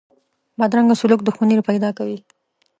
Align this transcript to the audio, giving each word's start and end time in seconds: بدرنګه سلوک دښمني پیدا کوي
بدرنګه 0.59 0.95
سلوک 0.99 1.21
دښمني 1.23 1.55
پیدا 1.69 1.89
کوي 1.97 2.17